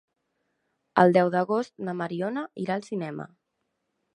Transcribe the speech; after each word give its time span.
El 1.03 1.13
deu 1.17 1.29
d'agost 1.35 1.75
na 1.89 1.95
Mariona 2.01 2.47
irà 2.65 2.79
al 2.79 2.87
cinema. 2.89 3.29